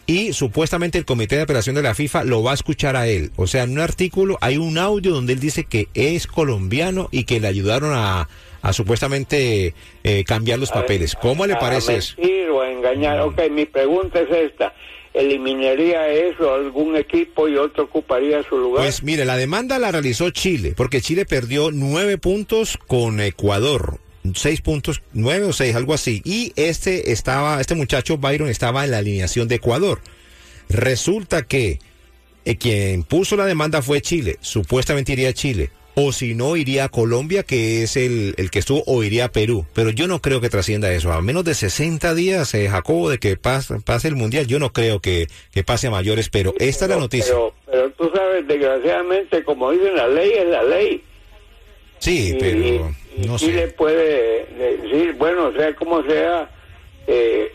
y 0.08 0.32
supuestamente 0.32 0.96
el 0.96 1.04
comité 1.04 1.36
de 1.36 1.42
apelación 1.42 1.76
de 1.76 1.82
la 1.82 1.94
FIFA 1.94 2.24
lo 2.24 2.42
va 2.42 2.52
a 2.52 2.54
escuchar 2.54 2.96
a 2.96 3.06
él. 3.06 3.30
O 3.36 3.46
sea, 3.46 3.64
en 3.64 3.72
un 3.72 3.80
artículo 3.80 4.38
hay 4.40 4.56
un 4.56 4.78
audio 4.78 5.12
donde 5.12 5.34
él 5.34 5.38
dice 5.38 5.64
que 5.64 5.88
es 5.92 6.26
colombiano 6.26 7.08
y 7.12 7.24
que 7.24 7.40
le 7.40 7.46
ayudaron 7.46 7.92
a, 7.92 8.26
a 8.62 8.72
supuestamente 8.72 9.74
eh, 10.04 10.24
cambiar 10.24 10.58
los 10.58 10.70
papeles. 10.70 11.14
¿Cómo 11.14 11.46
le 11.46 11.52
a 11.52 11.58
parece 11.58 11.96
eso? 11.96 12.14
mentir 12.16 12.48
o 12.48 12.62
a 12.62 12.72
engañar. 12.72 13.20
Ok, 13.20 13.38
mi 13.50 13.66
pregunta 13.66 14.18
es 14.20 14.30
esta. 14.30 14.72
¿Eliminaría 15.12 16.08
eso 16.08 16.54
algún 16.54 16.96
equipo 16.96 17.46
y 17.46 17.56
otro 17.58 17.84
ocuparía 17.84 18.42
su 18.48 18.56
lugar? 18.56 18.84
Pues 18.84 19.02
mire, 19.02 19.26
la 19.26 19.36
demanda 19.36 19.78
la 19.78 19.92
realizó 19.92 20.30
Chile, 20.30 20.72
porque 20.74 21.02
Chile 21.02 21.26
perdió 21.26 21.70
nueve 21.70 22.16
puntos 22.16 22.78
con 22.78 23.20
Ecuador. 23.20 23.98
Seis 24.34 24.60
puntos, 24.60 25.02
nueve 25.12 25.46
o 25.46 25.52
seis, 25.52 25.74
algo 25.74 25.94
así. 25.94 26.22
Y 26.24 26.52
este 26.56 27.12
estaba, 27.12 27.60
este 27.60 27.74
muchacho 27.74 28.18
Byron 28.18 28.48
estaba 28.48 28.84
en 28.84 28.90
la 28.90 28.98
alineación 28.98 29.48
de 29.48 29.56
Ecuador. 29.56 30.00
Resulta 30.68 31.42
que 31.42 31.78
eh, 32.44 32.56
quien 32.56 33.02
puso 33.04 33.36
la 33.36 33.46
demanda 33.46 33.82
fue 33.82 34.00
Chile. 34.00 34.38
Supuestamente 34.40 35.12
iría 35.12 35.30
a 35.30 35.32
Chile. 35.32 35.70
O 36.00 36.12
si 36.12 36.34
no, 36.36 36.56
iría 36.56 36.84
a 36.84 36.88
Colombia, 36.88 37.42
que 37.42 37.82
es 37.82 37.96
el, 37.96 38.34
el 38.36 38.50
que 38.50 38.60
estuvo, 38.60 38.84
o 38.86 39.02
iría 39.02 39.24
a 39.24 39.32
Perú. 39.32 39.66
Pero 39.74 39.90
yo 39.90 40.06
no 40.06 40.20
creo 40.20 40.40
que 40.40 40.48
trascienda 40.48 40.92
eso. 40.92 41.12
A 41.12 41.20
menos 41.20 41.44
de 41.44 41.54
60 41.54 42.14
días, 42.14 42.54
eh, 42.54 42.68
Jacobo, 42.68 43.10
de 43.10 43.18
que 43.18 43.36
pase, 43.36 43.80
pase 43.80 44.06
el 44.06 44.14
Mundial, 44.14 44.46
yo 44.46 44.60
no 44.60 44.72
creo 44.72 45.00
que, 45.00 45.26
que 45.50 45.64
pase 45.64 45.88
a 45.88 45.90
mayores. 45.90 46.28
Pero 46.28 46.54
esta 46.60 46.84
es 46.84 46.90
la 46.90 46.98
noticia. 46.98 47.34
Pero, 47.34 47.54
pero 47.66 47.90
tú 47.90 48.12
sabes, 48.14 48.46
desgraciadamente, 48.46 49.42
como 49.42 49.72
dicen, 49.72 49.96
la 49.96 50.06
ley 50.06 50.30
es 50.34 50.46
la 50.46 50.62
ley. 50.62 51.02
Sí, 52.08 52.30
Y- 52.30 52.34
pero 52.40 52.94
y 53.16 53.26
no 53.26 53.36
Chile 53.38 53.66
sé. 53.66 53.72
puede 53.74 54.46
decir, 54.56 55.14
bueno, 55.18 55.52
sea 55.52 55.74
como 55.74 56.02
sea, 56.04 56.50
eh, 57.06 57.52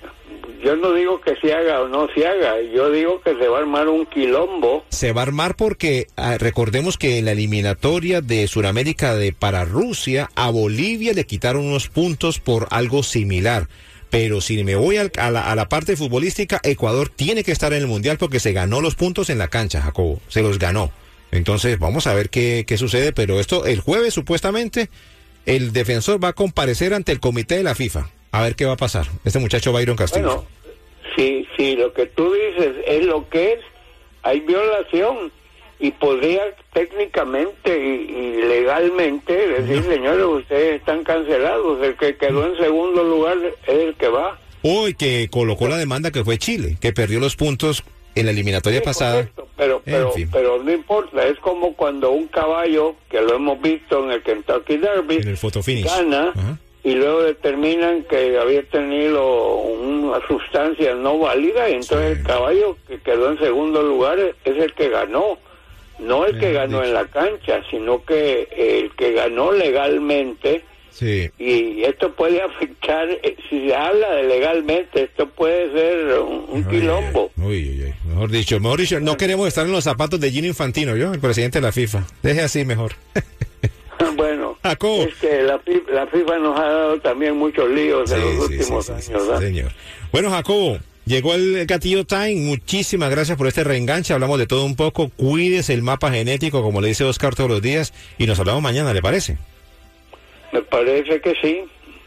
yo 0.64 0.76
no 0.76 0.94
digo 0.94 1.20
que 1.22 1.36
se 1.42 1.54
haga 1.54 1.82
o 1.82 1.88
no 1.88 2.08
se 2.14 2.26
haga, 2.28 2.56
yo 2.74 2.90
digo 2.92 3.22
que 3.22 3.36
se 3.36 3.48
va 3.48 3.58
a 3.58 3.62
armar 3.62 3.88
un 3.90 4.06
quilombo. 4.06 4.86
Se 4.90 5.12
va 5.12 5.22
a 5.22 5.26
armar 5.26 5.56
porque 5.56 6.08
ah, 6.18 6.38
recordemos 6.38 6.98
que 6.98 7.18
en 7.18 7.26
la 7.26 7.32
eliminatoria 7.32 8.22
de 8.22 8.48
Sudamérica 8.48 9.16
de 9.16 9.34
para 9.34 9.66
Rusia 9.66 10.30
a 10.36 10.50
Bolivia 10.50 11.14
le 11.14 11.26
quitaron 11.26 11.66
unos 11.66 11.88
puntos 11.90 12.40
por 12.40 12.68
algo 12.72 13.04
similar. 13.04 13.68
Pero 14.10 14.42
si 14.42 14.64
me 14.64 14.76
voy 14.76 14.98
al- 14.98 15.12
a, 15.18 15.32
la, 15.32 15.52
a 15.52 15.56
la 15.56 15.68
parte 15.70 15.96
futbolística, 15.96 16.60
Ecuador 16.64 17.10
tiene 17.10 17.44
que 17.44 17.52
estar 17.52 17.74
en 17.74 17.80
el 17.80 17.88
Mundial 17.88 18.18
porque 18.20 18.40
se 18.40 18.54
ganó 18.54 18.80
los 18.80 18.94
puntos 18.96 19.30
en 19.32 19.40
la 19.40 19.48
cancha, 19.48 19.82
Jacobo. 19.82 20.22
Se 20.28 20.44
los 20.44 20.60
ganó. 20.60 20.92
Entonces 21.34 21.80
vamos 21.80 22.06
a 22.06 22.14
ver 22.14 22.30
qué, 22.30 22.64
qué 22.68 22.78
sucede. 22.78 23.12
Pero 23.12 23.40
esto, 23.40 23.66
el 23.66 23.80
jueves 23.80 24.14
supuestamente, 24.14 24.90
el 25.46 25.74
defensor 25.74 26.24
va 26.24 26.30
a 26.30 26.34
comparecer 26.34 26.94
ante 26.94 27.12
el 27.12 27.20
comité 27.20 27.58
de 27.58 27.64
la 27.64 27.76
FIFA. 27.76 28.10
A 28.32 28.44
ver 28.44 28.56
qué 28.56 28.66
va 28.66 28.74
a 28.74 28.78
pasar. 28.78 29.08
Este 29.26 29.40
muchacho 29.40 29.74
Byron 29.74 29.98
Castillo. 29.98 30.26
Bueno, 30.26 30.46
si, 31.16 31.48
si 31.58 31.76
lo 31.76 31.92
que 31.94 32.06
tú 32.06 32.32
dices 32.34 32.76
es 32.88 33.06
lo 33.06 33.28
que 33.30 33.54
es, 33.54 33.60
hay 34.22 34.42
violación 34.42 35.32
y 35.80 35.92
podría 35.92 36.44
técnicamente 36.72 37.78
y, 37.78 38.12
y 38.12 38.42
legalmente 38.48 39.34
decir, 39.34 39.84
señores, 39.84 40.26
ustedes 40.26 40.80
están 40.80 41.04
cancelados, 41.04 41.84
el 41.84 41.98
que 41.98 42.16
quedó 42.16 42.48
en 42.48 42.58
segundo 42.58 43.04
lugar 43.04 43.38
es 43.44 43.54
el 43.68 43.96
que 43.96 44.08
va. 44.08 44.40
Hoy 44.62 44.94
que 44.94 45.28
colocó 45.30 45.68
la 45.68 45.78
demanda 45.78 46.12
que 46.12 46.24
fue 46.24 46.38
Chile, 46.38 46.78
que 46.80 46.94
perdió 46.94 47.20
los 47.20 47.36
puntos 47.36 47.84
en 48.16 48.26
la 48.26 48.32
eliminatoria 48.32 48.80
Sí, 48.80 48.86
pasada. 48.86 49.14
correcto, 49.16 49.48
pero, 49.58 49.76
En 49.86 49.94
pero, 49.94 50.12
fin. 50.12 50.30
pero 50.32 50.64
no 50.64 50.72
importa, 50.72 51.26
es 51.28 51.38
como 51.40 51.74
cuando 51.76 52.12
un 52.12 52.28
caballo, 52.28 52.96
que 53.10 53.22
lo 53.22 53.36
hemos 53.36 53.62
visto 53.62 54.04
en 54.04 54.12
el 54.12 54.22
Kentucky 54.24 54.78
Derby, 54.78 55.16
En 55.18 55.28
el 55.30 55.38
fotofinish. 55.38 55.86
gana 55.86 56.30
Ajá. 56.36 56.58
y 56.84 56.94
luego 56.96 57.24
determinan 57.24 58.04
que 58.04 58.38
había 58.38 58.62
tenido 58.64 59.56
una 59.58 60.20
sustancia 60.28 60.94
no 60.96 61.18
válida 61.20 61.70
y 61.70 61.74
entonces 61.74 62.14
Sí. 62.16 62.20
el 62.20 62.24
caballo 62.28 62.78
que 62.88 63.00
quedó 63.00 63.32
en 63.32 63.40
segundo 63.40 63.82
lugar 63.82 64.20
es 64.20 64.36
el 64.58 64.74
que 64.74 64.90
ganó. 64.90 65.38
No 66.00 66.26
el 66.26 66.40
que 66.40 66.52
ganó 66.52 66.80
dicho. 66.80 66.84
en 66.90 66.94
la 66.96 67.06
cancha, 67.06 67.62
sino 67.70 68.04
que 68.04 68.48
el 68.58 68.92
que 68.96 69.14
ganó 69.14 69.52
legalmente 69.52 70.64
Sí. 70.94 71.30
y 71.40 71.84
esto 71.84 72.14
puede 72.14 72.40
afectar, 72.42 73.10
eh, 73.10 73.36
si 73.50 73.68
se 73.68 73.76
habla 73.76 74.12
de 74.14 74.24
legalmente, 74.24 75.04
esto 75.04 75.28
puede 75.28 75.72
ser 75.74 76.20
un, 76.20 76.46
un 76.50 76.64
quilombo. 76.66 77.32
Uy, 77.38 77.46
uy, 77.70 77.84
uy. 77.86 77.94
Mejor 78.10 78.30
dicho, 78.30 78.60
mejor 78.60 78.80
dicho, 78.80 79.00
no 79.00 79.18
queremos 79.18 79.48
estar 79.48 79.66
en 79.66 79.72
los 79.72 79.84
zapatos 79.84 80.20
de 80.20 80.30
Gino 80.32 80.48
Infantino, 80.48 80.96
yo, 80.96 81.12
el 81.12 81.20
presidente 81.20 81.58
de 81.60 81.64
la 81.64 81.72
FIFA. 81.72 82.06
Deje 82.22 82.42
así 82.42 82.64
mejor. 82.64 82.94
bueno, 84.00 84.14
bueno. 84.16 84.58
Jacobo. 84.64 85.04
Es 85.04 85.16
que 85.16 85.42
la, 85.42 85.60
Fi- 85.60 85.84
la 85.92 86.08
FIFA 86.08 86.38
nos 86.40 86.60
ha 86.60 86.64
dado 86.64 87.00
también 87.02 87.36
muchos 87.38 87.70
líos 87.70 88.12
en 88.12 88.18
Sí, 88.20 88.24
los 88.24 88.48
sí, 88.48 88.54
últimos 88.58 88.86
sí, 88.86 88.92
años, 88.92 89.28
¿verdad? 89.28 89.40
señor. 89.40 89.72
Bueno, 90.12 90.30
Jacobo, 90.30 90.78
llegó 91.06 91.34
el 91.34 91.66
Gatillo 91.66 92.06
Time. 92.06 92.36
Muchísimas 92.36 93.10
gracias 93.10 93.38
por 93.38 93.48
este 93.48 93.64
reenganche. 93.64 94.14
Hablamos 94.14 94.38
de 94.40 94.46
todo 94.48 94.64
un 94.64 94.76
poco. 94.76 95.10
Cuídese 95.10 95.74
el 95.74 95.82
mapa 95.82 96.12
genético, 96.12 96.62
como 96.62 96.82
le 96.82 96.90
dice 96.90 97.04
Oscar 97.04 97.34
todos 97.36 97.50
los 97.50 97.62
días. 97.62 97.94
Y 98.18 98.26
nos 98.28 98.40
hablamos 98.40 98.62
mañana, 98.62 98.94
¿le 98.94 99.02
parece? 99.02 99.38
Me 100.54 100.62
parece 100.62 101.20
que 101.20 101.34
sí. 101.42 101.64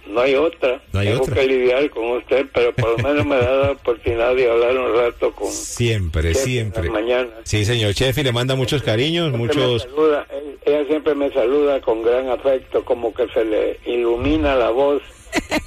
No 0.08 0.20
hay 0.20 0.36
otra. 0.36 0.80
No 0.92 1.00
hay 1.00 1.08
Tengo 1.08 1.22
otra. 1.24 1.34
que 1.34 1.46
lidiar 1.48 1.90
con 1.90 2.04
usted, 2.12 2.46
pero 2.54 2.72
por 2.76 2.90
lo 2.90 3.08
menos 3.08 3.26
me 3.26 3.36
da 3.38 3.56
la 3.56 3.70
oportunidad 3.72 4.36
de 4.36 4.48
hablar 4.48 4.78
un 4.78 4.94
rato 4.96 5.32
con 5.32 5.50
Siempre, 5.50 6.32
siempre. 6.32 6.88
mañana. 6.88 7.28
Sí, 7.42 7.64
señor 7.64 7.92
Chefi, 7.92 8.22
le 8.22 8.30
manda 8.30 8.54
muchos 8.54 8.82
cariños, 8.84 9.30
Siempre 9.34 9.38
muchos... 9.62 9.82
saluda, 9.82 10.24
ella 10.64 10.84
siempre 10.86 11.14
me 11.16 11.28
saluda 11.32 11.80
con 11.80 12.04
gran 12.04 12.28
afecto, 12.28 12.84
como 12.84 13.12
que 13.12 13.26
se 13.34 13.44
le 13.44 13.80
ilumina 13.84 14.54
la 14.54 14.70
voz 14.70 15.02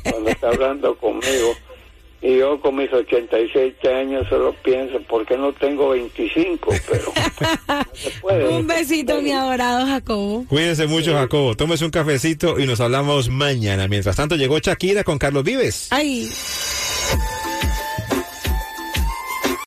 cuando 0.09 0.29
está 0.29 0.48
hablando 0.48 0.95
conmigo. 0.95 1.53
Y 2.22 2.38
yo 2.38 2.60
con 2.60 2.76
mis 2.76 2.92
86 2.92 3.76
años 3.86 4.28
solo 4.30 4.54
pienso, 4.62 5.00
¿por 5.04 5.26
qué 5.26 5.38
no 5.38 5.54
tengo 5.54 5.90
25? 5.90 6.74
Pero 6.90 7.14
no 7.16 7.84
se 7.94 8.12
puede. 8.22 8.48
Un 8.50 8.68
besito, 8.68 9.22
mi 9.22 9.32
adorado 9.32 9.86
Jacobo. 9.86 10.46
Cuídense 10.50 10.88
mucho, 10.88 11.14
Jacobo. 11.14 11.56
Tómese 11.56 11.86
un 11.86 11.92
cafecito 11.92 12.60
y 12.60 12.66
nos 12.68 12.82
hablamos 12.82 13.30
mañana. 13.30 13.88
Mientras 13.88 14.18
tanto, 14.18 14.36
llegó 14.36 14.60
Shakira 14.60 15.06
con 15.06 15.18
Carlos 15.18 15.44
Vives. 15.46 15.88
Ay. 15.92 16.30